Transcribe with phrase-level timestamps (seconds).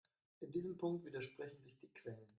[0.39, 2.27] In diesem Punkt widersprechen sich die Quellen.